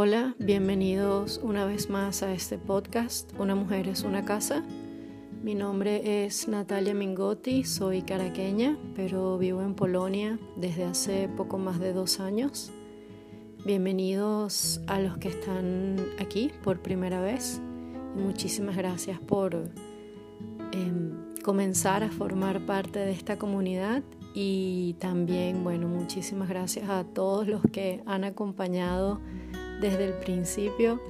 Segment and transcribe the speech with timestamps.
[0.00, 4.64] Hola, bienvenidos una vez más a este podcast Una mujer es una casa.
[5.42, 11.80] Mi nombre es Natalia Mingotti, soy caraqueña, pero vivo en Polonia desde hace poco más
[11.80, 12.70] de dos años.
[13.66, 17.60] Bienvenidos a los que están aquí por primera vez
[18.14, 19.56] muchísimas gracias por
[20.70, 27.48] em, comenzar a formar parte de esta comunidad y también, bueno, muchísimas gracias a todos
[27.48, 29.20] los que han acompañado
[29.80, 31.00] desde el principio,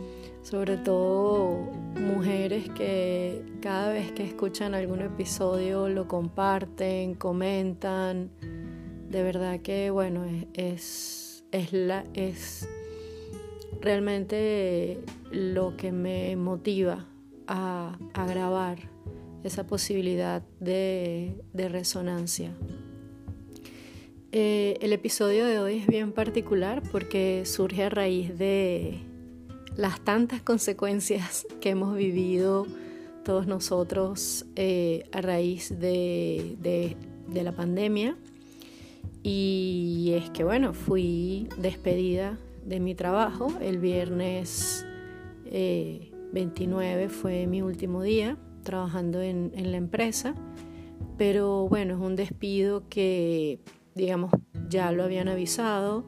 [0.43, 1.57] sobre todo
[1.95, 8.31] mujeres que cada vez que escuchan algún episodio lo comparten, comentan.
[9.11, 12.69] De verdad que bueno, es, es, la, es
[13.81, 17.07] realmente lo que me motiva
[17.47, 17.97] a,
[18.29, 18.79] grabar
[19.45, 22.53] esa posibilidad de, de resonancia.
[24.31, 28.99] Eh, el episodio de hoy es bien particular porque surge a raíz de
[29.75, 32.67] las tantas consecuencias que hemos vivido
[33.25, 36.95] todos nosotros eh, a raíz de,
[37.33, 38.19] la pandemia.
[39.23, 43.51] Y es que bueno, fui despedida de mi trabajo.
[43.63, 44.85] El viernes
[45.51, 50.35] 29 eh, fue mi último día trabajando en la empresa.
[51.17, 53.61] Pero bueno, es un despido que
[53.99, 54.31] digamos,
[54.71, 56.05] ya lo habían avisado.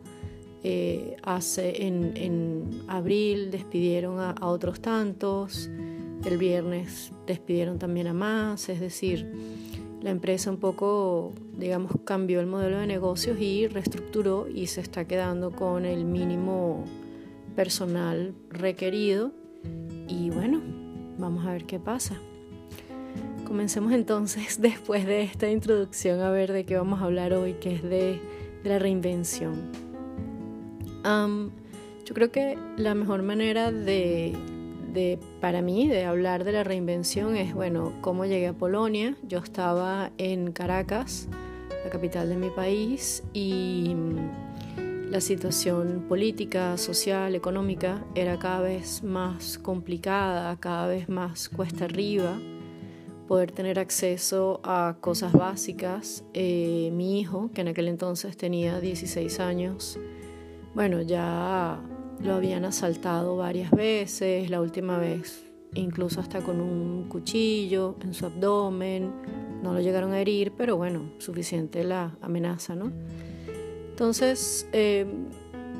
[0.62, 5.70] Eh, hace en, abril despidieron a, otros tantos,
[6.24, 9.30] el viernes despidieron también a más, es decir,
[10.02, 15.06] la empresa un poco, digamos, cambió el modelo de negocios y reestructuró y se está
[15.06, 16.84] quedando con el mínimo
[17.56, 19.32] personal requerido.
[20.08, 20.60] Y bueno,
[21.18, 22.18] vamos a ver qué pasa.
[23.50, 27.74] Comencemos entonces, después de esta introducción, a ver de qué vamos a hablar hoy, que
[27.74, 28.20] es de,
[28.62, 29.72] la reinvención.
[31.02, 34.36] yo creo que la mejor manera de,
[34.92, 39.16] de, para mí, de hablar de la reinvención es, bueno, cómo llegué a Polonia.
[39.24, 41.26] Yo estaba en Caracas,
[41.84, 43.96] la capital de mi país, y
[45.10, 52.38] la situación política, social, económica era cada vez más complicada, cada vez más cuesta arriba
[53.30, 56.24] poder tener acceso a cosas básicas.
[56.34, 60.00] Eh, mi hijo, que en aquel entonces tenía 16 años,
[60.74, 61.80] bueno, ya
[62.24, 68.26] lo habían asaltado varias veces, la última vez incluso hasta con un cuchillo en su
[68.26, 69.12] abdomen,
[69.62, 72.90] no lo llegaron a herir, pero bueno, suficiente la amenaza, ¿no?
[73.90, 75.06] Entonces, eh,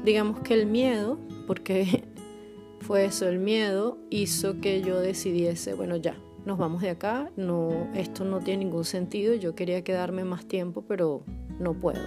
[0.04, 1.18] digamos que el miedo,
[1.48, 2.04] porque
[2.80, 6.14] fue eso, el miedo hizo que yo decidiese, bueno, ya,
[6.44, 10.84] nos vamos de acá, no, esto no tiene ningún sentido, yo quería quedarme más tiempo,
[10.86, 11.24] pero
[11.58, 12.00] no puedo.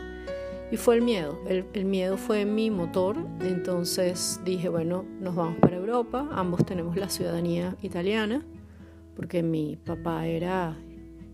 [0.71, 5.75] Y fue el miedo, el, miedo fue mi motor, entonces dije, bueno, nos vamos para
[5.75, 8.43] Europa, ambos tenemos la ciudadanía italiana,
[9.15, 10.75] porque mi papá era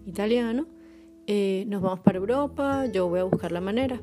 [0.06, 0.66] italiano,
[1.28, 4.02] eh, nos vamos para Europa, yo voy a buscar la manera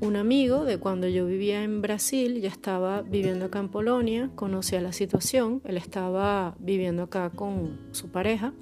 [0.00, 4.80] un amigo de cuando yo vivía en Brasil, ya estaba viviendo acá en Polonia, conocía
[4.80, 8.52] la situación, él estaba viviendo acá con su pareja.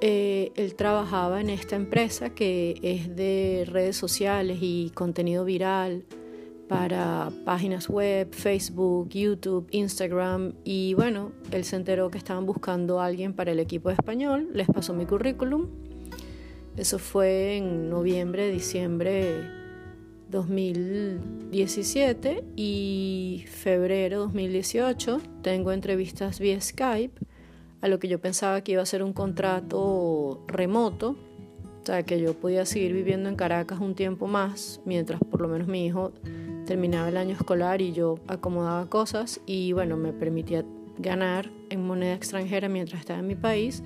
[0.00, 6.06] Eh, él trabajaba en esta empresa que es de redes sociales y contenido viral
[6.68, 13.06] para páginas web, Facebook, YouTube, Instagram y bueno, él se enteró que estaban buscando a
[13.06, 15.66] alguien para el equipo español, les pasó mi currículum.
[16.76, 19.60] Eso fue en noviembre, diciembre
[20.30, 27.20] 2017 y febrero 2018 tengo entrevistas vía Skype
[27.80, 31.16] a lo que yo pensaba que iba a ser un contrato remoto,
[31.82, 35.48] o sea, que yo podía seguir viviendo en Caracas un tiempo más, mientras por lo
[35.48, 36.12] menos mi hijo
[36.66, 40.64] terminaba el año escolar y yo acomodaba cosas y bueno, me permitía
[40.98, 43.82] ganar en moneda extranjera mientras estaba en mi país,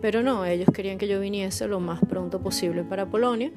[0.00, 3.52] pero no, ellos querían que yo viniese lo más pronto posible para Polonia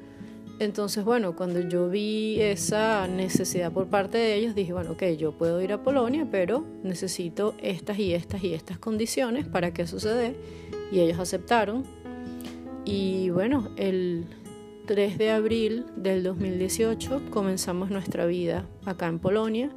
[0.60, 5.32] entonces, bueno, cuando yo vi esa necesidad por parte de ellos, dije, bueno, ok, yo
[5.32, 10.32] puedo ir a Polonia, pero necesito estas y estas y estas condiciones para que suceda.
[10.92, 11.84] Y ellos aceptaron.
[12.86, 14.26] Y bueno, el
[14.86, 19.72] 3 de abril del 2018 comenzamos nuestra vida acá en Polonia.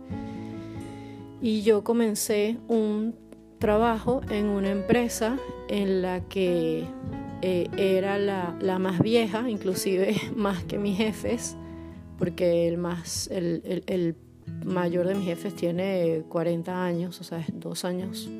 [1.40, 3.14] Y yo comencé un
[3.58, 5.38] trabajo en una empresa
[5.68, 6.84] en la que
[7.42, 11.56] eh, era la, más vieja, inclusive más que mis jefes,
[12.18, 14.16] porque el, más, el,
[14.64, 18.30] mayor de mis jefes tiene 40 años, o sea, es dos años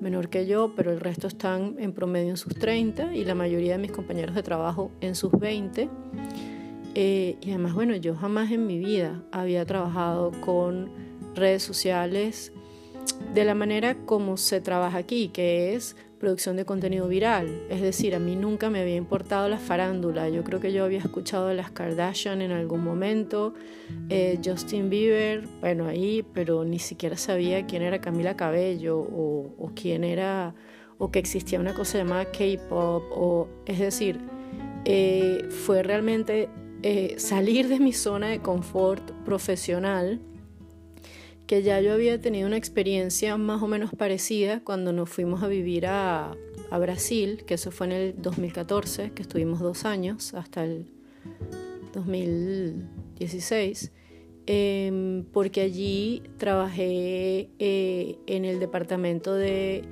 [0.00, 3.72] menor que yo, pero el resto están en promedio en sus 30 y la mayoría
[3.72, 5.88] de mis compañeros de trabajo en sus 20.
[6.94, 10.90] Eh, y además, bueno, yo jamás en mi vida había trabajado con
[11.34, 12.52] redes sociales
[13.32, 17.62] de la manera como se trabaja aquí, que es producción de contenido viral.
[17.68, 20.28] Es decir, a mí nunca me había importado la farándula.
[20.30, 23.52] Yo creo que yo había escuchado a las Kardashian en algún momento,
[24.08, 30.02] eh, Justin Bieber, bueno, ahí, pero ni siquiera sabía quién era Camila Cabello o, quién
[30.02, 30.54] era,
[30.96, 34.18] o que existía una cosa llamada K-pop, o es decir,
[34.86, 36.48] eh, fue realmente
[36.82, 40.20] eh, salir de mi zona de confort profesional
[41.46, 45.48] que ya yo había tenido una experiencia más o menos parecida cuando nos fuimos a
[45.48, 46.36] vivir a,
[46.80, 50.88] Brasil, que eso fue en el 2014, que estuvimos dos años hasta el
[51.92, 53.92] 2016,
[54.46, 59.84] em, porque allí trabajé eh, en el departamento de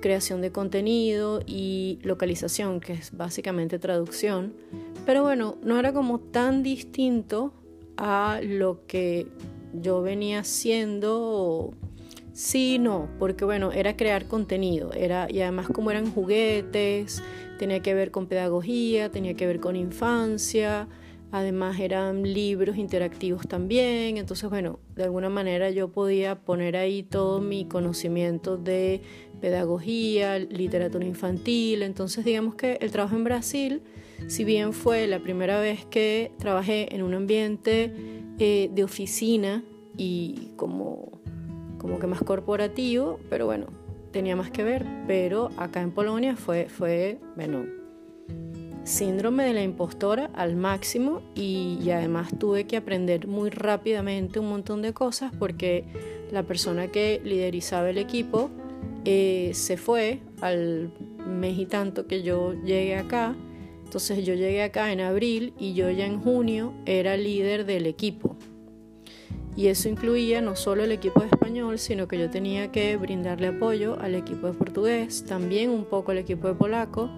[0.00, 4.54] creación de contenido y localización, que es básicamente traducción.
[5.04, 7.52] Pero bueno, no era como tan distinto
[7.96, 9.26] a lo que
[9.80, 11.72] yo venía haciendo,
[12.32, 17.22] sí, no, porque bueno, era crear contenido, era, y además como eran juguetes,
[17.58, 20.88] tenía que ver con pedagogía, tenía que ver con infancia,
[21.32, 27.40] además eran libros interactivos también, entonces bueno, de alguna manera yo podía poner ahí todo
[27.40, 29.02] mi conocimiento de
[29.40, 33.82] pedagogía, literatura infantil, entonces digamos que el trabajo en Brasil,
[34.28, 37.92] si bien fue la primera vez que trabajé en un ambiente
[38.38, 39.62] eh, de oficina
[39.96, 41.20] y como,
[41.78, 43.66] como que más corporativo, pero bueno,
[44.12, 44.86] tenía más que ver.
[45.06, 47.64] Pero acá en Polonia fue, fue bueno,
[48.86, 54.80] síndrome de la impostora al máximo y, además tuve que aprender muy rápidamente un montón
[54.80, 55.84] de cosas porque
[56.30, 58.48] la persona que liderizaba el equipo
[59.04, 60.92] eh, se fue al
[61.26, 63.34] mes y tanto que yo llegué acá.
[63.86, 68.36] Entonces yo llegué acá en abril y yo ya en junio era líder del equipo.
[69.54, 73.46] Y eso incluía no solo el equipo de español, sino que yo tenía que brindarle
[73.46, 77.08] apoyo al equipo de portugués, también un poco al equipo de polaco.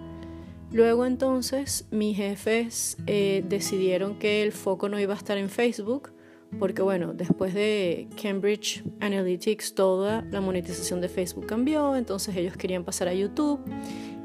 [0.71, 6.13] Luego entonces mis jefes eh, decidieron que el foco no iba a estar en Facebook,
[6.59, 12.85] porque bueno, después de Cambridge Analytics toda la monetización de Facebook cambió, entonces ellos querían
[12.85, 13.59] pasar a YouTube.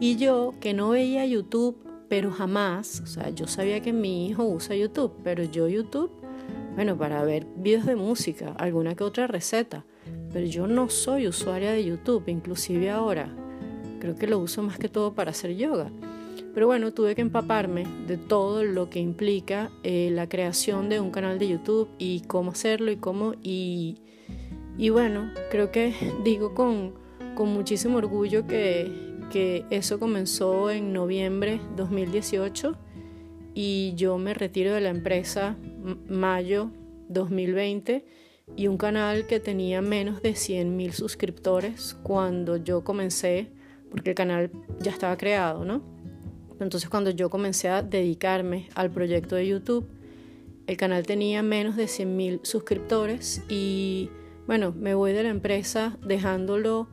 [0.01, 4.43] Y yo, que no veía YouTube, pero jamás, o sea, yo sabía que mi hijo
[4.43, 6.11] usa YouTube, pero yo YouTube
[6.75, 9.83] bueno, para ver videos de música, alguna que otra receta.
[10.31, 13.35] Pero yo no soy usuaria de YouTube, inclusive ahora.
[13.99, 15.89] Creo que lo uso más que todo para hacer yoga.
[16.53, 21.09] Pero bueno, tuve que empaparme de todo lo que implica eh, la creación de un
[21.09, 23.33] canal de YouTube y cómo hacerlo y cómo...
[23.41, 23.97] Y,
[24.77, 26.93] y bueno, creo que digo con,
[27.33, 32.75] con muchísimo orgullo que, que eso comenzó en noviembre 2018
[33.55, 35.57] y yo me retiro de la empresa
[36.07, 36.69] mayo
[37.09, 38.05] 2020
[38.55, 43.49] y un canal que tenía menos de 100 mil suscriptores cuando yo comencé,
[43.89, 45.81] porque el canal ya estaba creado, ¿no?
[46.59, 49.87] Entonces cuando yo comencé a dedicarme al proyecto de YouTube,
[50.67, 54.11] el canal tenía menos de 100 mil suscriptores y
[54.45, 56.87] bueno, me voy de la empresa dejándolo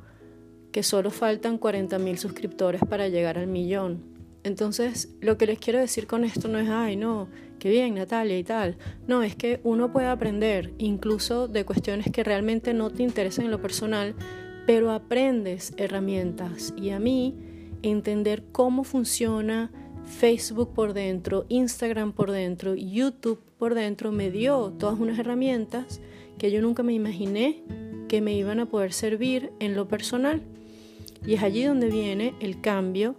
[0.72, 4.02] que solo faltan 40 mil suscriptores para llegar al millón.
[4.42, 7.28] Entonces, lo que les quiero decir con esto no es, ay, no,
[7.58, 8.78] qué bien, Natalia y tal.
[9.06, 13.50] No, es que uno puede aprender incluso de cuestiones que realmente no te interesan en
[13.50, 14.14] lo personal,
[14.66, 16.72] pero aprendes herramientas.
[16.76, 17.36] Y a mí,
[17.82, 19.70] entender cómo funciona
[20.04, 26.00] Facebook por dentro, Instagram por dentro, YouTube por dentro, me dio todas unas herramientas
[26.38, 27.62] que yo nunca me imaginé
[28.08, 30.42] que me iban a poder servir en lo personal.
[31.26, 33.14] Y es allí donde viene el cambio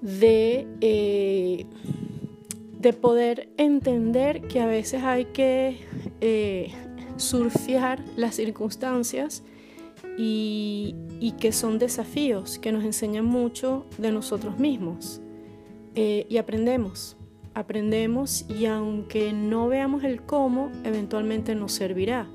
[0.00, 1.66] de, eh,
[2.78, 5.78] de poder entender que a veces hay que
[6.20, 6.72] eh,
[7.16, 9.42] surfear las circunstancias
[10.18, 10.94] y,
[11.40, 15.20] que son desafíos que nos enseñan mucho de nosotros mismos.
[15.94, 17.16] Eh, y aprendemos,
[17.54, 22.28] aprendemos y aunque no veamos el cómo, eventualmente nos servirá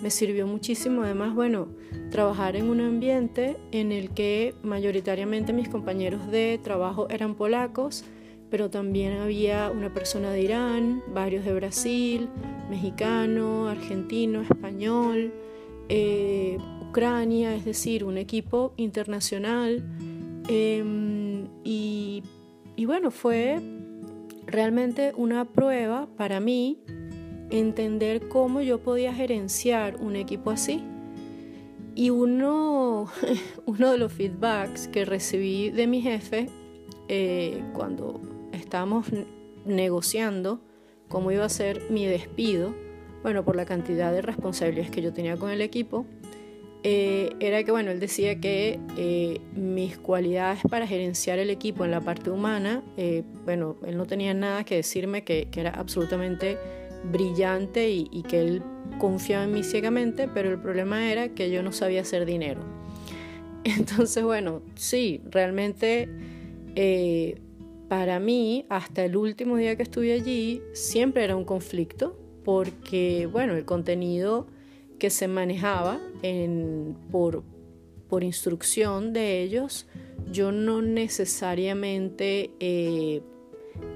[0.00, 1.68] me sirvió muchísimo además, bueno,
[2.10, 8.04] trabajar en un ambiente en el que mayoritariamente mis compañeros de trabajo eran polacos,
[8.50, 12.28] pero también había una persona de Irán, varios de Brasil,
[12.70, 15.32] mexicano, argentino, español,
[15.88, 19.84] eh, Ucrania, es decir, un equipo internacional.
[20.48, 22.22] Em, y,
[22.76, 23.60] y bueno, fue
[24.46, 26.78] realmente una prueba para mí
[27.50, 30.82] entender cómo yo podía gerenciar un equipo así.
[31.94, 33.08] Y uno,
[33.66, 36.48] uno de los feedbacks que recibí de mi jefe
[37.08, 38.20] eh, cuando
[38.52, 39.06] estábamos
[39.64, 40.60] negociando
[41.08, 42.74] cómo iba a ser mi despido,
[43.22, 46.06] bueno, por la cantidad de responsabilidades que yo tenía con el equipo,
[46.84, 51.90] eh, era que, bueno, él decía que eh, mis cualidades para gerenciar el equipo en
[51.90, 56.56] la parte humana, eh, bueno, él no tenía nada que decirme que, que era absolutamente
[57.04, 58.62] brillante y, que él
[58.98, 62.60] confiaba en mí ciegamente, pero el problema era que yo no sabía hacer dinero.
[63.64, 66.08] Entonces, bueno, sí, realmente
[67.88, 73.54] para mí, hasta el último día que estuve allí, siempre era un conflicto, porque, bueno,
[73.54, 74.46] el contenido
[74.98, 75.98] que se manejaba
[77.10, 77.42] por,
[78.08, 79.86] por instrucción de ellos,
[80.30, 83.22] yo no necesariamente eh,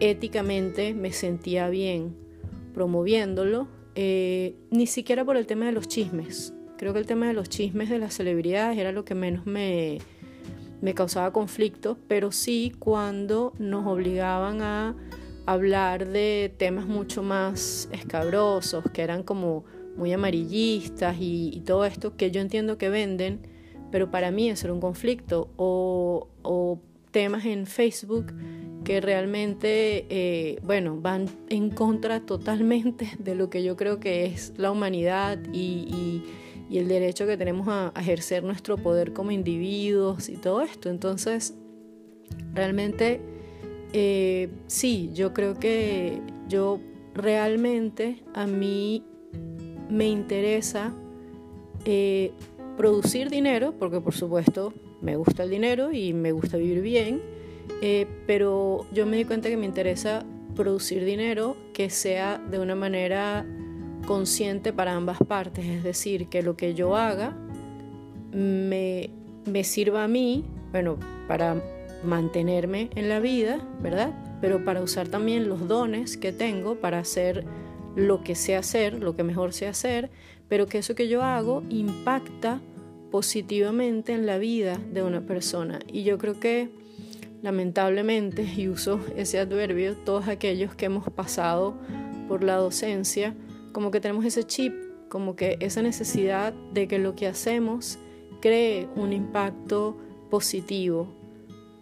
[0.00, 2.16] éticamente me sentía bien
[2.74, 6.54] promoviéndolo, eh, ni siquiera por el tema de los chismes.
[6.78, 9.98] Creo que el tema de los chismes de las celebridades era lo que menos me,
[10.80, 14.96] me causaba conflicto, pero sí cuando nos obligaban a
[15.46, 19.64] hablar de temas mucho más escabrosos, que eran como
[19.96, 23.40] muy amarillistas y, todo esto que yo entiendo que venden,
[23.90, 28.32] pero para mí eso era un conflicto, o, temas en Facebook
[28.84, 34.52] que realmente, eh, bueno, van en contra totalmente de lo que yo creo que es
[34.56, 36.22] la humanidad y,
[36.70, 40.88] el derecho que tenemos a, ejercer nuestro poder como individuos y todo esto.
[40.88, 41.54] Entonces,
[42.54, 43.20] realmente,
[43.92, 46.80] eh, sí, yo creo que yo
[47.14, 49.04] realmente a mí
[49.90, 50.94] me interesa
[51.84, 52.32] eh,
[52.76, 54.72] producir dinero, porque por supuesto
[55.02, 57.20] me gusta el dinero y me gusta vivir bien,
[57.80, 60.24] eh, pero yo me di cuenta que me interesa
[60.54, 63.46] producir dinero que sea de una manera
[64.06, 67.36] consciente para ambas partes, es decir, que lo que yo haga
[68.32, 69.10] me,
[69.46, 70.98] me sirva a mí, bueno,
[71.28, 71.62] para
[72.04, 74.12] mantenerme en la vida, ¿verdad?
[74.40, 77.44] Pero para usar también los dones que tengo para hacer
[77.94, 80.10] lo que sé hacer, lo que mejor sé hacer,
[80.48, 82.60] pero que eso que yo hago impacta
[83.10, 85.78] positivamente en la vida de una persona.
[85.86, 86.70] Y yo creo que
[87.42, 91.74] lamentablemente, y uso ese adverbio, todos aquellos que hemos pasado
[92.28, 93.34] por la docencia,
[93.72, 94.72] como que tenemos ese chip,
[95.08, 97.98] como que esa necesidad de que lo que hacemos
[98.40, 99.98] cree un impacto
[100.30, 101.14] positivo.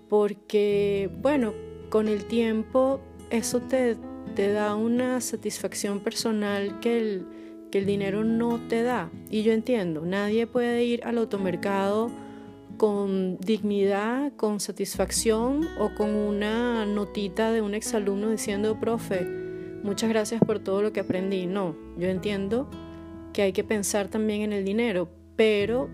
[0.08, 1.54] Porque, bueno,
[1.90, 3.00] con el tiempo
[3.30, 3.96] eso te,
[4.34, 7.26] te da una satisfacción personal que el,
[7.70, 9.10] que el dinero no te da.
[9.30, 12.10] Y yo entiendo, nadie puede ir al automercado
[12.80, 19.26] con dignidad, con satisfacción o con una notita de un exalumno diciendo, profe,
[19.82, 21.46] muchas gracias por todo lo que aprendí.
[21.46, 22.70] No, yo entiendo
[23.34, 25.90] que hay que pensar también en el dinero, pero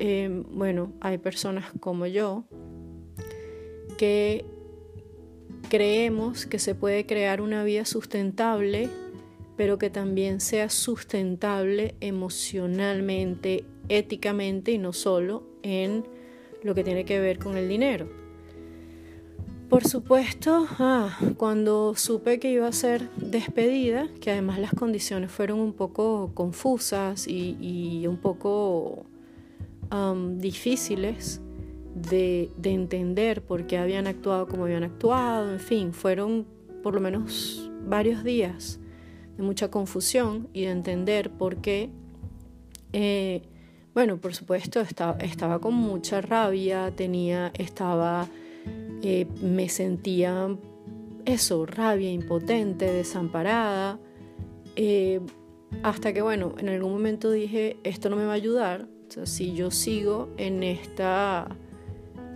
[0.00, 2.42] eh, bueno, hay personas como yo
[3.96, 4.44] que
[5.68, 8.90] creemos que se puede crear una vida sustentable,
[9.56, 16.04] pero que también sea sustentable emocionalmente, éticamente y no solo en
[16.62, 18.08] lo que tiene que ver con el dinero.
[19.68, 25.60] Por supuesto, ah, cuando supe que iba a ser despedida, que además las condiciones fueron
[25.60, 29.04] un poco confusas y, un poco
[30.38, 31.42] difíciles,
[31.94, 36.46] de, entender por qué habían actuado como habían actuado, en fin, fueron
[36.82, 38.80] por lo menos varios días
[39.36, 41.90] de mucha confusión y de entender por qué,
[42.94, 43.42] eh,
[43.94, 48.28] bueno, por supuesto estaba, estaba, con mucha rabia, tenía, estaba,
[49.02, 50.48] eh, me sentía
[51.24, 53.98] eso, rabia, impotente, desamparada,
[54.76, 55.20] eh,
[55.82, 59.26] hasta que, bueno, en algún momento dije, esto no me va a ayudar, o sea,
[59.26, 61.48] si yo sigo en esta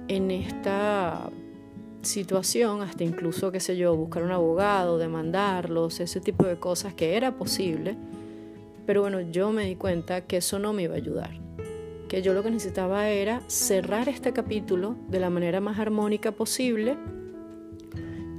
[0.09, 1.31] en esta
[2.03, 7.17] situación, hasta incluso, qué sé yo, buscar un abogado, demandarlos, ese tipo de cosas que
[7.17, 7.97] era posible.
[8.87, 11.31] Pero bueno, yo me di cuenta que eso no me iba a ayudar.
[12.09, 16.97] Que yo lo que necesitaba era cerrar este capítulo de la manera más armónica posible.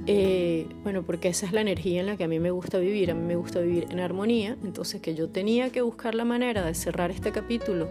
[0.06, 3.10] Eh, bueno, porque esa es la energía en la que a mí me gusta vivir.
[3.10, 4.56] A mí me gusta vivir en armonía.
[4.62, 7.88] Entonces que yo tenía que buscar la manera de cerrar este capítulo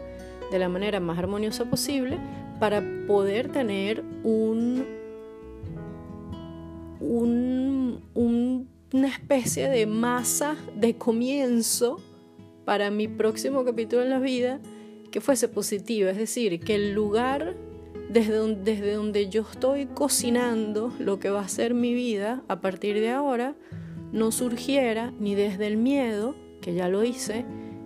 [0.51, 2.19] de la manera más armoniosa posible
[2.60, 4.86] para poder tener un,
[8.91, 12.00] una especie de masa de comienzo
[12.65, 14.60] para mi próximo capítulo en la vida
[15.12, 17.55] que fuese positiva, es decir, que el lugar
[18.10, 22.62] desde donde, desde donde yo estoy cocinando lo que va a ser mi vida a
[22.62, 23.55] partir de ahora
[24.12, 27.46] no surgiera ni desde el miedo, que ya lo hice,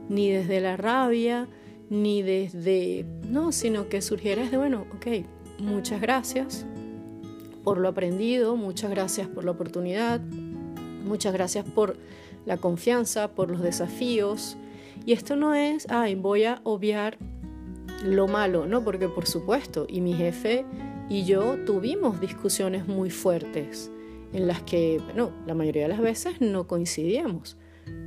[0.09, 1.47] ni desde la rabia,
[1.89, 5.25] ni desde, no, sino que surgiera desde, bueno, ok,
[5.59, 6.65] muchas gracias
[7.63, 10.21] por lo aprendido, muchas gracias por la oportunidad,
[11.05, 11.97] muchas gracias por
[12.45, 14.57] la confianza, por los desafíos.
[15.07, 17.17] Y esto no es, ay, voy a obviar
[18.03, 18.83] lo malo, ¿no?
[18.83, 20.65] Porque por supuesto, y mi jefe
[21.07, 23.89] y yo tuvimos discusiones muy fuertes
[24.33, 27.55] en las que, bueno, la mayoría de las veces no coincidíamos.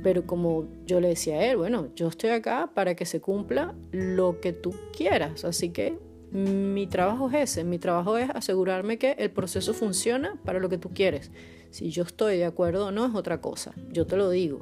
[0.03, 3.73] Pero como yo le decía a él, bueno, yo estoy acá para que se cumpla
[3.91, 5.43] lo que tú quieras.
[5.43, 5.97] Así que
[6.31, 7.63] mi trabajo es ese.
[7.63, 11.31] Mi trabajo es asegurarme que el proceso funciona para lo que tú quieres.
[11.71, 13.73] Si yo estoy de acuerdo o no es otra cosa.
[13.91, 14.61] Yo te lo digo.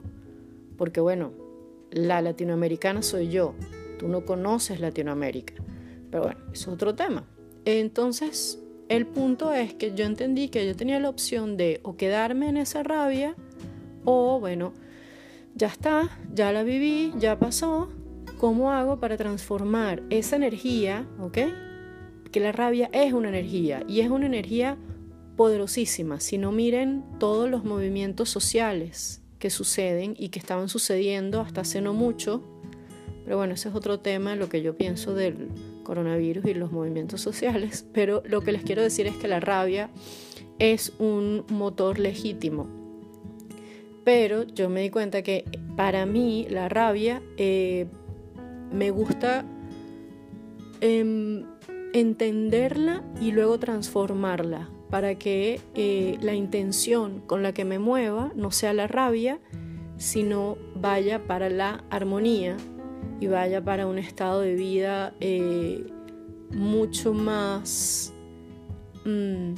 [0.78, 1.34] Porque bueno,
[1.92, 3.56] la latinoamericana soy yo.
[3.98, 5.54] Tú no conoces Latinoamérica.
[6.10, 7.26] Pero bueno, es otro tema.
[7.66, 12.50] Entonces, el punto es que yo entendí que yo tenía la opción de o quedarme
[12.50, 13.36] en esa rabia
[14.06, 14.74] o, bueno,
[15.56, 17.90] ya está, ya la viví, ya pasó.
[18.38, 21.38] ¿Cómo hago para transformar esa energía, ok?
[22.32, 24.78] Que la rabia es una energía y es una energía
[25.36, 26.20] poderosísima.
[26.20, 31.82] Si no miren todos los movimientos sociales que suceden y que estaban sucediendo hasta hace
[31.82, 32.44] no mucho,
[33.30, 35.50] pero bueno, ese es otro tema, lo que yo pienso del
[35.84, 37.86] coronavirus y los movimientos sociales.
[37.94, 39.92] Pero lo que les quiero decir es que la rabia
[40.58, 42.68] es un motor legítimo.
[44.04, 47.86] Pero yo me di cuenta que para mí la rabia eh,
[48.72, 49.46] me gusta
[50.82, 51.46] em,
[51.94, 58.52] entenderla y luego transformarla para que eh, la intención con la que me mueva no
[58.52, 59.40] sea la rabia,
[59.98, 62.58] sino vaya para la armonía
[63.20, 65.86] y vaya para un estado de vida eh,
[66.52, 68.14] mucho más
[69.06, 69.54] mm,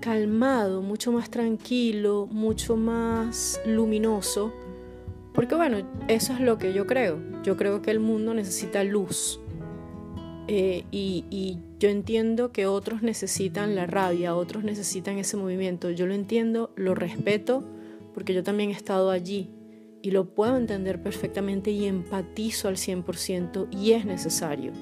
[0.00, 4.52] calmado, mucho más tranquilo, mucho más luminoso.
[5.32, 5.78] Porque bueno,
[6.08, 7.18] eso es lo que yo creo.
[7.44, 9.40] Yo creo que el mundo necesita luz.
[10.48, 15.90] Eh, y, y, yo entiendo que otros necesitan la rabia, otros necesitan ese movimiento.
[15.90, 17.64] Yo lo entiendo, lo respeto,
[18.14, 19.50] porque yo también he estado allí
[20.02, 24.72] y lo puedo entender perfectamente y empatizo al 100% y es necesario,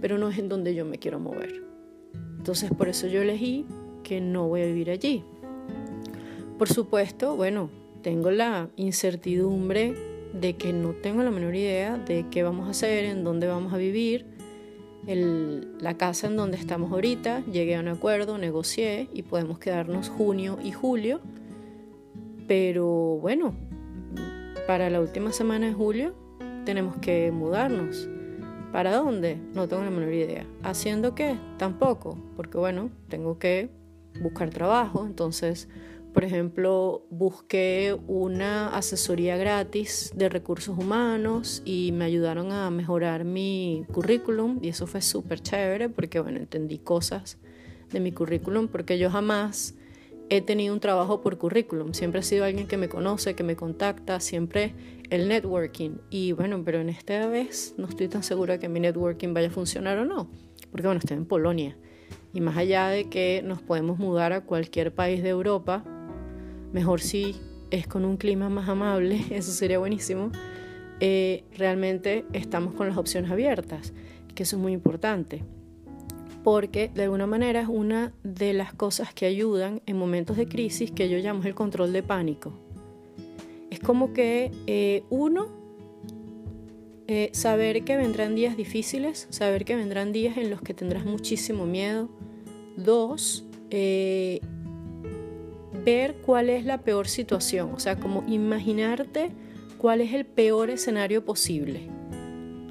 [0.00, 1.62] pero no es en donde yo me quiero mover.
[2.36, 3.66] Entonces por eso yo elegí
[4.02, 5.24] que no voy a vivir allí.
[6.58, 7.70] Por supuesto, bueno,
[8.02, 9.94] tengo la incertidumbre
[10.32, 13.72] de que no tengo la menor idea de qué vamos a hacer, en dónde vamos
[13.72, 14.35] a vivir.
[15.06, 20.58] La casa en donde estamos ahorita, llegué a un acuerdo, negocié y podemos quedarnos junio
[20.62, 21.20] y julio.
[22.48, 23.54] Pero bueno,
[24.66, 26.14] para la última semana de julio
[26.64, 28.08] tenemos que mudarnos.
[28.72, 29.38] ¿Para dónde?
[29.54, 30.44] No tengo la menor idea.
[30.62, 31.36] ¿Haciendo qué?
[31.56, 33.70] Tampoco, porque bueno, tengo que
[34.20, 35.06] buscar trabajo.
[35.06, 35.68] Entonces,
[36.16, 43.84] por ejemplo, busqué una asesoría gratis de recursos humanos y me ayudaron a mejorar mi
[43.92, 47.36] currículum y eso fue súper chévere porque bueno, entendí cosas
[47.92, 49.74] de mi currículum porque yo jamás
[50.30, 53.54] he tenido un trabajo por currículum, siempre he sido alguien que me conoce, que me
[53.54, 54.72] contacta, siempre
[55.10, 55.98] el networking.
[56.08, 59.50] Y bueno, pero en esta vez no estoy tan segura que mi networking vaya a
[59.50, 60.30] funcionar o no,
[60.70, 61.76] porque bueno, estoy en Polonia.
[62.32, 65.84] Y más allá de que nos podemos mudar a cualquier país de Europa,
[66.72, 67.36] mejor si
[67.70, 70.30] es con un clima más amable, eso sería buenísimo.
[71.00, 73.92] Eh, realmente estamos con las opciones abiertas,
[74.34, 75.42] que eso es muy importante
[76.46, 80.92] porque de alguna manera es una de las cosas que ayudan en momentos de crisis
[80.92, 82.52] que yo llamo el control de pánico.
[83.68, 85.48] Es como que eh, uno,
[87.08, 91.66] eh, saber que vendrán días difíciles, saber que vendrán días en los que tendrás muchísimo
[91.66, 92.08] miedo.
[92.76, 94.38] Dos, eh,
[95.86, 99.30] ver cuál es la peor situación, o sea, como imaginarte
[99.78, 101.88] cuál es el peor escenario posible.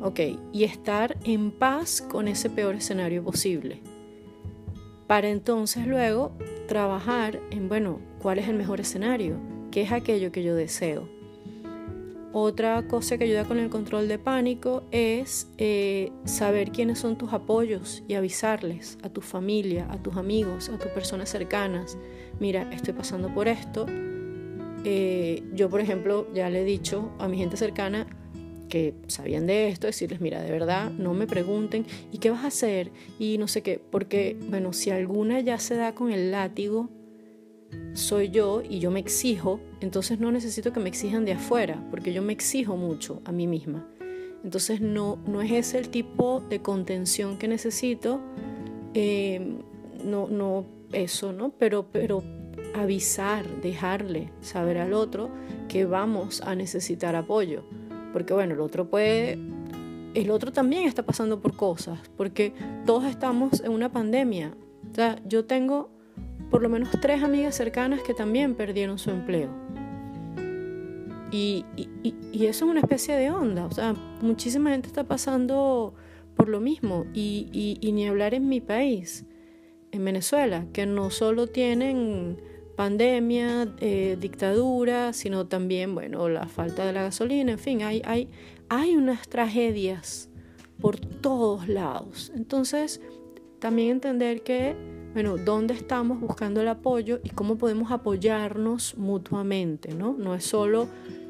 [0.01, 0.19] Ok,
[0.51, 3.81] y estar en paz con ese peor escenario posible.
[5.07, 9.37] Para entonces luego trabajar en, bueno, ¿cuál es el mejor escenario?
[9.71, 11.14] ¿Qué es aquello que yo deseo?
[12.37, 17.31] Otra cosa que ayuda con el control de pánico es eh, saber quiénes son tus
[17.31, 21.97] apoyos y avisarles a tu familia, a tus amigos, a tus personas cercanas.
[22.41, 23.85] Mira, estoy pasando por esto.
[24.83, 28.05] Eh, yo, por ejemplo, ya le he dicho a mi gente cercana,
[28.67, 32.47] que sabían de esto, decirles, mira, de verdad, no me pregunten, ¿y qué vas a
[32.47, 32.91] hacer?
[33.17, 36.89] Y no sé qué, porque, bueno, si alguna ya se da con el látigo,
[37.93, 42.11] soy yo y yo me exijo, entonces no necesito que me exijan de afuera, porque
[42.11, 43.87] yo me exijo mucho a mí misma.
[44.43, 48.19] Entonces no, no es ese el tipo de contención que necesito,
[48.93, 49.59] eh,
[50.03, 51.49] no, no eso, ¿no?
[51.51, 52.23] Pero, pero
[52.73, 55.29] avisar, dejarle saber al otro
[55.67, 57.63] que vamos a necesitar apoyo
[58.15, 59.37] porque bueno, el otro puede,
[60.13, 62.53] el otro también está pasando por cosas, porque
[62.85, 64.55] todos estamos en una pandemia.
[64.89, 65.89] O sea, yo tengo
[66.49, 69.64] por lo menos tres amigas cercanas que también perdieron su empleo.
[71.31, 73.65] Y, y, eso es una especie de onda.
[73.65, 75.93] O sea, muchísima gente está pasando
[76.35, 77.05] por lo mismo.
[77.13, 79.25] Y, ni hablar en mi país,
[79.91, 82.39] en Venezuela, que no solo tienen
[82.75, 88.27] pandemia, eh, dictadura, sino también, bueno, la falta de la gasolina, en fin, hay, hay,
[88.67, 90.29] hay unas tragedias
[90.81, 92.31] por todos lados.
[92.35, 93.01] Entonces,
[93.59, 94.75] también entender que,
[95.15, 100.13] bueno, dónde estamos buscando el apoyo y cómo podemos apoyarnos mutuamente, ¿no?
[100.19, 100.89] No es solo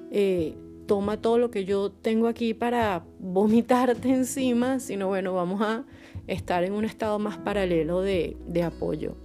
[0.10, 0.56] eh,
[0.88, 5.86] toma todo lo que yo tengo aquí para vomitarte encima, sino bueno, vamos a
[6.26, 9.17] estar en un estado más paralelo de, de apoyo.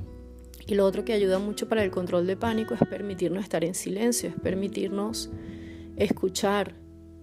[0.67, 3.75] Y lo otro que ayuda mucho para el control de pánico es permitirnos estar en
[3.75, 5.31] silencio, es permitirnos
[5.97, 6.75] escuchar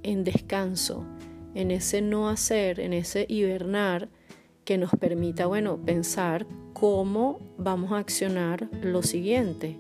[0.02, 1.06] en descanso,
[1.54, 4.10] en ese no hacer, en ese hibernar
[4.68, 9.80] que nos permita, bueno, pensar cómo vamos a accionar lo siguiente.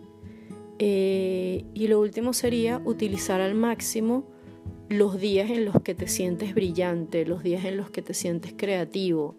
[0.79, 4.23] Eh, y lo último sería utilizar al máximo
[4.87, 8.53] los días en los que te sientes brillante, los días en los que te sientes
[8.55, 9.35] creativo,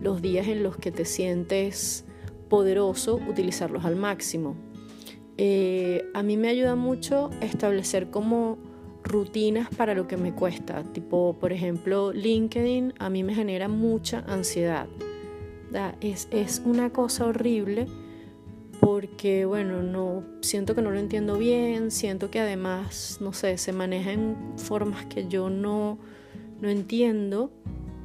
[0.00, 2.06] los días en los que te sientes
[2.48, 4.56] poderoso, utilizarlos al máximo.
[5.36, 8.56] Eh, a mí me ayuda mucho establecer como
[9.06, 10.82] rutinas para lo que me cuesta.
[10.92, 14.86] Tipo, por ejemplo, LinkedIn a mí me genera mucha ansiedad.
[16.00, 17.86] Es, es una cosa horrible
[18.80, 23.72] porque, bueno, no siento que no lo entiendo bien, siento que además, no sé, se
[23.72, 25.98] maneja en formas que yo no,
[26.60, 27.50] no entiendo.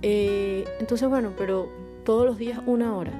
[0.02, 1.70] Eh, entonces, bueno, pero
[2.04, 3.14] todos los días una hora,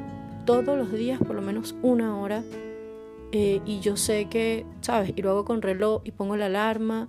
[0.46, 2.44] todos los días por lo menos una hora.
[3.34, 5.14] Eh, y yo sé que, ¿sabes?
[5.16, 7.08] Y lo hago con reloj y pongo la alarma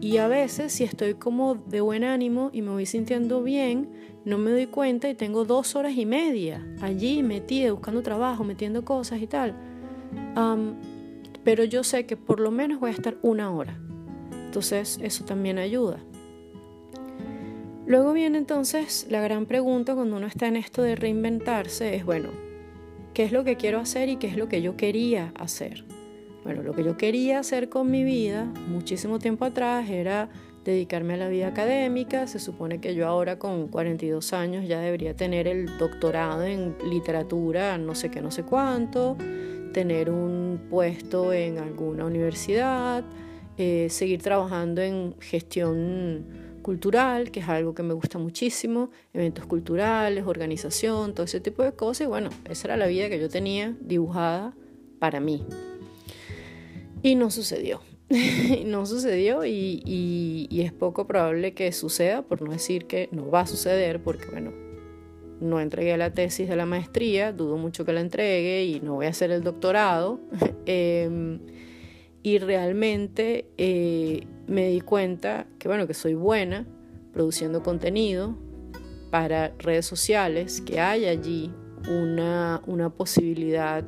[0.00, 3.88] y a veces si estoy como de buen ánimo y me voy sintiendo bien,
[4.24, 8.84] no me doy cuenta y tengo dos horas y media allí metida, buscando trabajo, metiendo
[8.84, 9.54] cosas y tal.
[11.42, 13.78] pero yo sé que por lo menos voy a estar una hora.
[14.30, 15.98] Entonces eso también ayuda.
[17.86, 22.28] Luego viene entonces la gran pregunta cuando uno está en esto de reinventarse, es bueno,
[23.14, 25.84] ¿qué es lo que quiero hacer y qué es lo que yo quería hacer?
[26.48, 30.30] Bueno, lo que yo quería hacer con mi vida muchísimo tiempo atrás era
[30.64, 32.26] dedicarme a la vida académica.
[32.26, 37.76] Se supone que yo ahora con 42 años ya debería tener el doctorado en literatura,
[37.76, 39.18] no sé qué, no sé cuánto,
[39.74, 43.04] tener un puesto en alguna universidad,
[43.58, 46.24] eh, seguir trabajando en gestión
[46.62, 51.72] cultural, que es algo que me gusta muchísimo, eventos culturales, organización, todo ese tipo de
[51.72, 52.06] cosas.
[52.06, 54.54] Y bueno, esa era la vida que yo tenía dibujada
[54.98, 55.44] para mí.
[57.02, 57.80] Y no sucedió.
[58.64, 63.46] no sucedió y, es poco probable que suceda, por no decir que no va a
[63.46, 64.52] suceder, porque bueno,
[65.40, 69.06] no entregué la tesis de la maestría, dudo mucho que la entregue y no voy
[69.06, 70.20] a hacer el doctorado.
[70.70, 71.40] Em,
[72.22, 76.66] y realmente eh, me di cuenta que bueno, que soy buena
[77.12, 78.36] produciendo contenido
[79.10, 81.50] para redes sociales, que hay allí
[81.88, 83.82] una, una posibilidad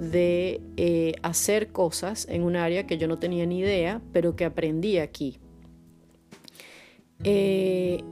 [0.00, 4.46] de eh, hacer cosas en un área que yo no tenía ni idea, pero que
[4.46, 5.38] aprendí aquí.
[7.22, 8.02] Eh,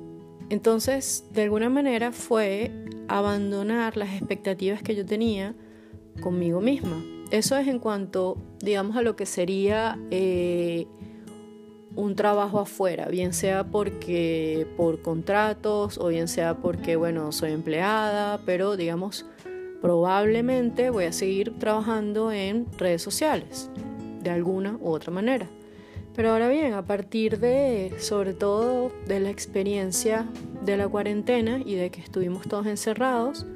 [0.51, 2.71] entonces, de alguna manera fue
[3.09, 5.55] abandonar las expectativas que yo tenía
[6.21, 7.03] conmigo misma.
[7.31, 10.87] Eso es en cuanto, digamos, a lo que sería eh,
[11.97, 18.41] un trabajo afuera, bien sea porque por contratos o bien sea porque, bueno, soy empleada,
[18.45, 19.25] pero digamos,
[19.81, 23.71] probablemente voy a seguir trabajando en redes sociales
[24.23, 25.49] de alguna u otra manera.
[26.15, 30.27] Pero ahora bien, a partir de, sobre todo, de la experiencia
[30.65, 33.47] de la cuarentena y de que estuvimos todos encerrados,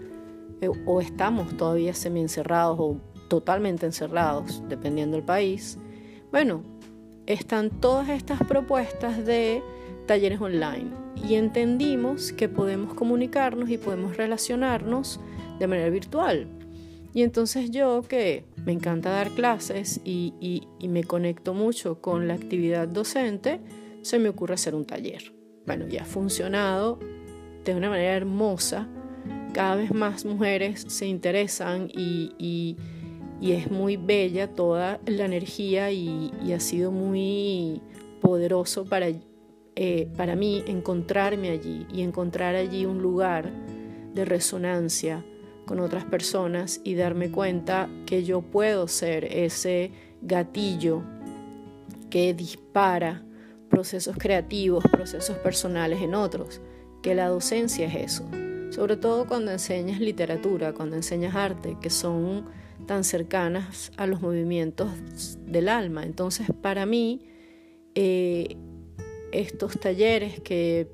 [0.60, 5.76] eh, o estamos todavía semi-encerrados o totalmente encerrados, dependiendo del país,
[6.30, 6.62] bueno,
[7.26, 9.60] están todas estas propuestas de
[10.06, 10.90] talleres online
[11.28, 15.18] y entendimos que podemos comunicarnos y podemos relacionarnos
[15.58, 16.48] de manera virtual.
[17.14, 22.88] Y entonces yo que me encanta dar clases y, me conecto mucho con la actividad
[22.88, 23.60] docente,
[24.02, 25.32] se me ocurre hacer un taller.
[25.66, 26.98] Bueno, ya ha funcionado
[27.64, 28.88] de una manera hermosa.
[29.52, 32.76] Cada vez más mujeres se interesan y,
[33.42, 37.82] es muy bella toda la energía y, ha sido muy
[38.22, 39.08] poderoso para,
[39.76, 43.52] eh, para mí encontrarme allí y encontrar allí un lugar
[44.14, 45.24] de resonancia
[45.80, 49.90] otras personas y darme cuenta que yo puedo ser ese
[50.22, 51.02] gatillo
[52.10, 53.22] que dispara
[53.70, 56.60] procesos creativos, procesos personales en otros,
[57.02, 58.28] que la docencia es eso,
[58.70, 62.44] sobre todo cuando enseñas literatura, cuando enseñas arte, que son
[62.86, 64.90] tan cercanas a los movimientos
[65.46, 66.04] del alma.
[66.04, 67.22] Entonces, para mí,
[67.94, 68.56] eh,
[69.32, 70.88] estos talleres que,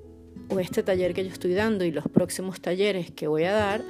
[0.48, 3.82] o este taller que yo estoy dando y los próximos talleres que voy a dar,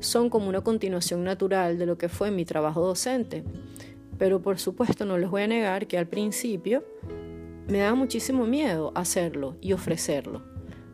[0.00, 3.44] son como una continuación natural de lo que fue mi trabajo docente.
[4.18, 6.84] Pero por supuesto no les voy a negar que al principio
[7.68, 10.42] me daba muchísimo miedo hacerlo y ofrecerlo.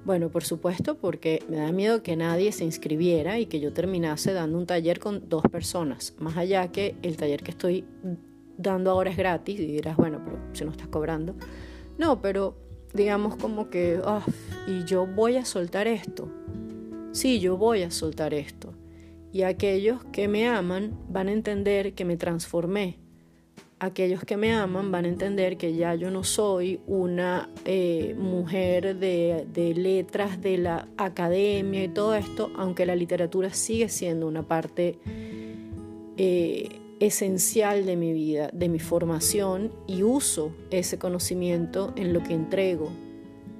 [0.04, 4.32] Bueno, por supuesto porque me da miedo que nadie se inscribiera y que yo terminase
[4.32, 7.84] dando un taller con dos personas, más allá que el taller que estoy
[8.56, 11.34] dando ahora es gratis y dirás, bueno, pero si no estás cobrando.
[11.98, 12.54] No, pero
[12.94, 14.24] digamos como que, ah,
[14.68, 16.28] y yo voy a soltar esto.
[17.12, 18.65] Sí, yo voy a soltar esto.
[19.36, 22.96] Y aquellos que me aman van a entender que me transformé.
[23.78, 28.96] Aquellos que me aman van a entender que ya yo no soy una eh, mujer
[28.96, 34.98] de, letras de la academia y todo esto, aunque la literatura sigue siendo una parte
[36.16, 42.32] eh, esencial de mi vida, de mi formación, y uso ese conocimiento en lo que
[42.32, 42.90] entrego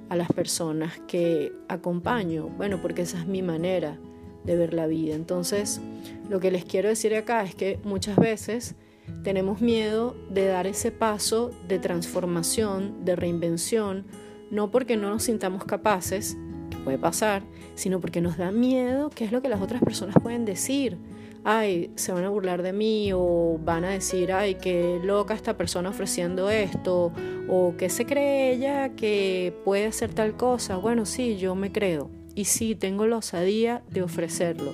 [0.09, 2.47] a las personas que acompaño.
[2.47, 3.99] Bueno, porque esa es mi manera
[4.47, 5.13] de ver la vida.
[5.13, 5.79] Entonces,
[6.27, 8.75] lo que les quiero decir acá es que muchas veces
[9.23, 14.05] tenemos miedo de dar ese paso de transformación, de reinvención,
[14.49, 16.37] no porque no nos sintamos capaces,
[16.69, 17.43] que puede pasar,
[17.75, 20.97] sino porque nos da miedo qué es lo que las otras personas pueden decir.
[21.43, 25.55] Ay, se van a burlar de mí o van a decir, ay, qué loca esta
[25.55, 27.13] persona ofreciendo esto
[27.47, 30.77] o qué se cree ella que puede hacer tal cosa.
[30.77, 34.71] Bueno, sí, yo me creo y sí, tengo la osadía de ofrecerlo.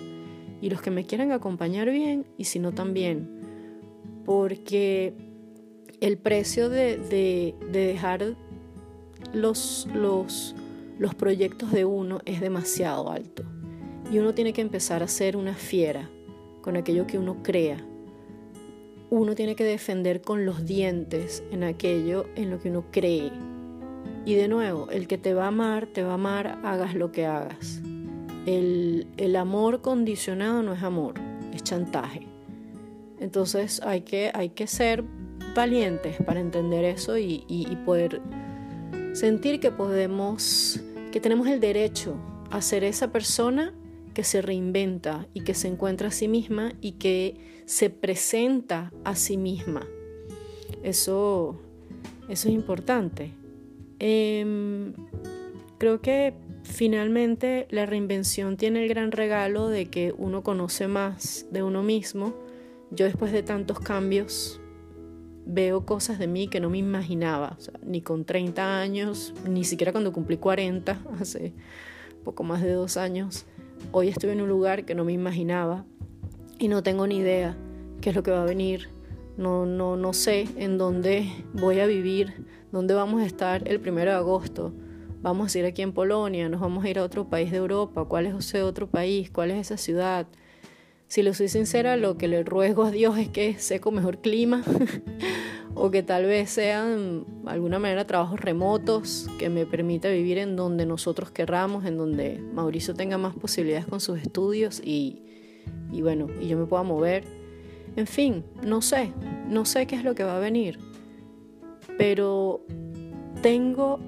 [0.60, 3.40] Y los que me quieran acompañar bien y si no también.
[4.26, 5.14] Porque
[6.02, 8.36] el precio de, dejar
[9.32, 10.58] los, los,
[11.00, 13.44] los proyectos de uno es demasiado alto.
[14.12, 16.10] Y uno tiene que empezar a ser una fiera
[16.62, 17.78] con aquello que uno crea.
[19.10, 23.32] Uno tiene que defender con los dientes en aquello en lo que uno cree
[24.26, 27.12] y de nuevo, el que te va a amar, te va a amar, hagas lo
[27.12, 27.82] que hagas.
[28.46, 31.16] El, amor condicionado no es amor,
[31.54, 32.28] es chantaje.
[33.20, 35.04] Entonces hay que, hay que ser
[35.56, 38.22] valientes para entender eso y, y poder
[39.14, 40.80] sentir que podemos,
[41.12, 42.16] que tenemos el derecho
[42.52, 43.74] a ser esa persona
[44.14, 49.16] que se reinventa y que se encuentra a sí misma y que se presenta a
[49.16, 49.88] sí misma.
[50.84, 51.60] Eso,
[52.30, 53.32] eso es importante.
[54.06, 54.92] Em,
[55.78, 61.64] creo que finalmente la reinvención tiene el gran regalo de que uno conoce más de
[61.64, 62.34] uno mismo.
[62.92, 64.60] Yo después de tantos cambios
[65.46, 70.12] veo cosas de mí que no me imaginaba, ni con 30 años, ni siquiera cuando
[70.12, 71.54] cumplí 40, hace
[72.26, 73.46] poco más de dos años.
[73.94, 75.86] Hoy estoy en un lugar que no me imaginaba
[76.60, 77.56] y no tengo ni idea
[78.02, 78.90] qué es lo que va a venir.
[79.38, 82.34] No, no, no sé en dónde voy a vivir
[82.74, 84.74] ¿Dónde vamos a estar el primero de agosto?
[85.22, 86.50] ¿Vamos a ir aquí en Polonia?
[86.50, 88.06] ¿Nos vamos a ir a otro país de Europa?
[88.06, 89.30] ¿Cuál es ese otro país?
[89.30, 90.26] ¿Cuál es esa ciudad?
[91.08, 94.22] Si lo soy sincera, lo que le ruego a Dios es que sea con mejor
[94.22, 94.64] clima
[95.76, 100.56] o que tal vez sean de alguna manera trabajos remotos que me permita vivir en
[100.56, 105.22] donde nosotros querramos, en donde Mauricio tenga más posibilidades con sus estudios y,
[105.92, 107.24] y bueno, y yo me pueda mover.
[107.96, 109.14] En fin, no sé,
[109.48, 110.80] no sé qué es lo que va a venir
[111.98, 112.62] pero
[113.42, 114.00] tengo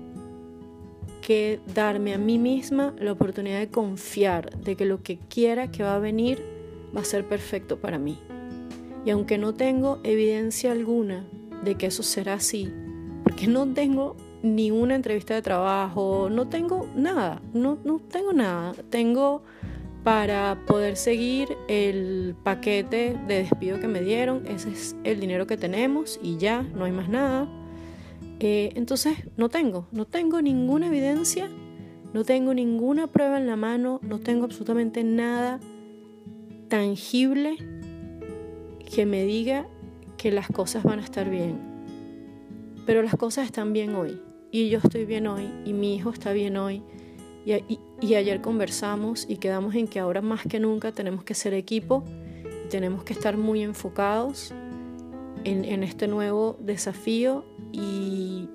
[1.21, 5.81] que darme a mí misma la oportunidad de confiar de que lo que quiera que
[5.81, 6.39] va a venir
[6.95, 8.19] va a ser perfecto para mí.
[9.05, 11.25] Y aunque no tengo evidencia alguna
[11.63, 12.71] de que eso será así,
[13.23, 18.73] porque no tengo ni una entrevista de trabajo, no tengo nada, no, no tengo nada,
[18.91, 19.41] tengo
[20.03, 25.57] para poder seguir el paquete de despido que me dieron, ese es el dinero que
[25.57, 27.47] tenemos y ya, no hay más nada.
[28.39, 31.49] Eh, entonces no tengo, no tengo ninguna evidencia,
[32.13, 35.59] no tengo ninguna prueba en la mano, no tengo absolutamente nada
[36.67, 37.57] tangible
[38.93, 39.67] que me diga
[40.17, 41.59] que las cosas van a estar bien.
[42.85, 44.19] Pero las cosas están bien hoy
[44.51, 46.83] y yo estoy bien hoy y mi hijo está bien hoy.
[47.45, 52.03] Y, ayer conversamos y quedamos en que ahora más que nunca tenemos que ser equipo
[52.69, 54.53] tenemos que estar muy enfocados
[55.43, 57.45] en, este nuevo desafío
[57.75, 58.49] y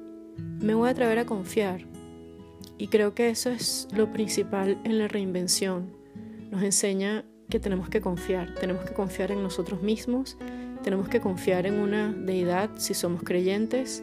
[0.61, 1.87] me voy a atrever a confiar.
[2.79, 5.93] Y creo que eso es lo principal en la reinvención.
[6.51, 10.39] Nos enseña que tenemos que confiar, tenemos que confiar en nosotros mismos,
[10.83, 14.03] tenemos que confiar en una deidad si somos creyentes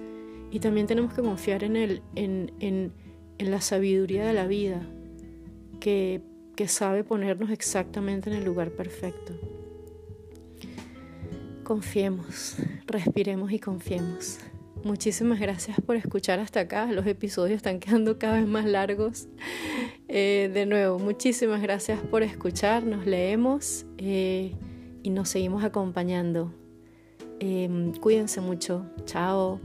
[0.51, 2.93] y también tenemos que confiar en, el, en, en,
[3.37, 4.87] en la sabiduría de la vida
[5.79, 6.21] que,
[6.55, 9.33] que sabe ponernos exactamente en el lugar perfecto.
[11.63, 14.39] Confiemos, respiremos y confiemos.
[14.83, 16.91] Muchísimas gracias por escuchar hasta acá.
[16.91, 19.27] Los episodios están quedando cada vez más largos.
[20.07, 22.83] Eh, de nuevo, muchísimas gracias por escuchar.
[22.83, 24.55] Nos leemos eh,
[25.03, 26.53] y nos seguimos acompañando.
[27.39, 28.85] Em, cuídense mucho.
[29.05, 29.59] Chao.